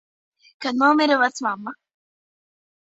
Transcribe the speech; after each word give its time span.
Kad 0.61 0.75
nomira 0.79 1.15
vecmamma. 1.21 1.71